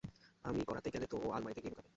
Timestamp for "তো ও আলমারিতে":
1.07-1.61